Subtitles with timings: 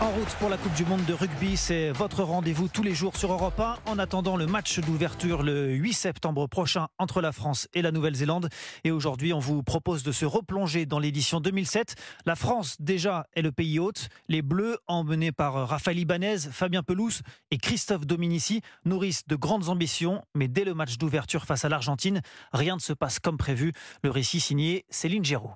[0.00, 3.18] En route pour la Coupe du Monde de rugby, c'est votre rendez-vous tous les jours
[3.18, 7.68] sur Europe 1 en attendant le match d'ouverture le 8 septembre prochain entre la France
[7.74, 8.48] et la Nouvelle-Zélande.
[8.84, 11.96] Et aujourd'hui, on vous propose de se replonger dans l'édition 2007.
[12.24, 14.08] La France, déjà, est le pays hôte.
[14.28, 20.24] Les Bleus, emmenés par Raphaël Ibanez, Fabien Pelouse et Christophe Dominici, nourrissent de grandes ambitions.
[20.34, 22.22] Mais dès le match d'ouverture face à l'Argentine,
[22.54, 23.74] rien ne se passe comme prévu.
[24.02, 25.52] Le récit signé Céline Géraud.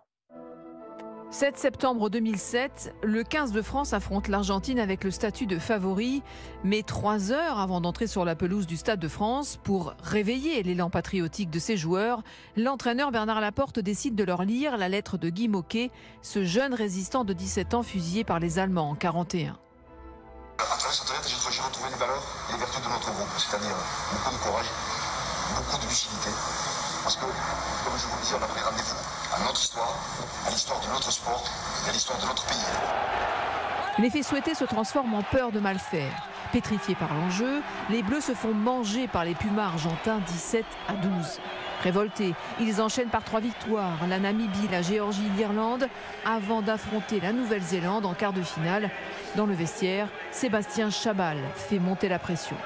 [1.34, 6.22] 7 septembre 2007, le 15 de France affronte l'Argentine avec le statut de favori,
[6.62, 10.90] mais trois heures avant d'entrer sur la pelouse du Stade de France pour réveiller l'élan
[10.90, 12.22] patriotique de ses joueurs,
[12.56, 15.90] l'entraîneur Bernard Laporte décide de leur lire la lettre de Guy Moquet,
[16.22, 19.58] ce jeune résistant de 17 ans fusillé par les Allemands en 41.
[20.58, 22.22] À travers cette les valeurs
[22.52, 23.74] les vertus de notre groupe, c'est-à-dire
[24.12, 24.70] beaucoup de courage,
[25.56, 26.30] beaucoup de lucidité,
[27.04, 28.96] parce que, comme je vous le disais, on a pris rendez-vous
[29.36, 29.94] à notre histoire,
[30.46, 31.44] à l'histoire de notre sport
[31.84, 32.56] et à l'histoire de notre pays.
[33.98, 36.26] L'effet souhaité se transforme en peur de mal faire.
[36.50, 41.40] Pétrifiés par l'enjeu, les Bleus se font manger par les Pumas argentins 17 à 12.
[41.82, 45.88] Révoltés, ils enchaînent par trois victoires, la Namibie, la Géorgie, l'Irlande,
[46.24, 48.90] avant d'affronter la Nouvelle-Zélande en quart de finale.
[49.36, 52.56] Dans le vestiaire, Sébastien Chabal fait monter la pression.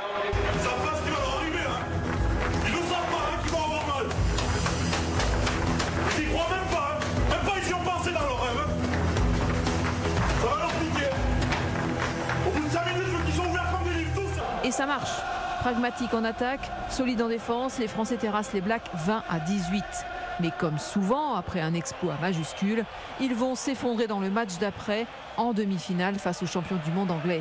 [14.69, 15.23] Et ça marche.
[15.61, 19.83] Pragmatique en attaque, solide en défense, les Français terrassent les Blacks 20 à 18.
[20.41, 22.85] Mais comme souvent, après un exploit majuscule,
[23.19, 25.07] ils vont s'effondrer dans le match d'après,
[25.39, 27.41] en demi-finale face aux champions du monde anglais.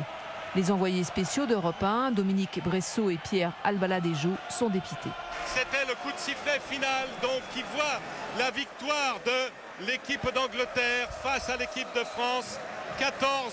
[0.56, 5.10] Les envoyés spéciaux d'Europe 1, Dominique Bressot et Pierre Albaladejo, sont dépités.
[5.44, 8.00] C'était le coup de sifflet final donc qui voit
[8.38, 12.58] la victoire de l'équipe d'Angleterre face à l'équipe de France
[12.98, 13.52] 14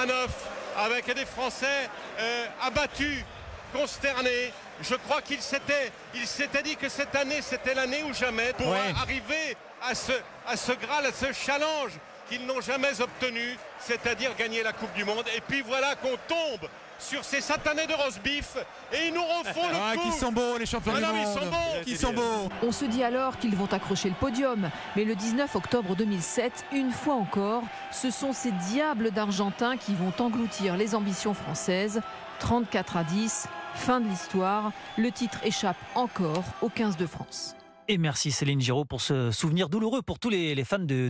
[0.00, 1.88] à 9 avec des Français
[2.20, 3.24] euh, abattus,
[3.72, 4.52] consternés.
[4.82, 8.74] Je crois qu'il s'était, il s'était dit que cette année, c'était l'année ou jamais pour
[8.74, 10.12] arriver à ce,
[10.46, 11.92] à ce Graal, à ce challenge
[12.28, 15.24] qu'ils n'ont jamais obtenu, c'est-à-dire gagner la Coupe du Monde.
[15.36, 18.56] Et puis voilà qu'on tombe sur ces satanés de roast beef
[18.92, 20.10] et ils nous refont le ah, coup.
[20.10, 21.26] Qui sont beaux les champions ah du non, monde.
[21.26, 21.84] Ils sont beaux.
[21.84, 22.48] Qui sont beaux.
[22.62, 24.70] On se dit alors qu'ils vont accrocher le podium.
[24.96, 30.12] Mais le 19 octobre 2007, une fois encore, ce sont ces diables d'Argentins qui vont
[30.18, 32.00] engloutir les ambitions françaises.
[32.38, 34.72] 34 à 10, fin de l'histoire.
[34.96, 37.56] Le titre échappe encore aux 15 de France.
[37.88, 41.04] Et merci Céline Giraud pour ce souvenir douloureux pour tous les, les fans de,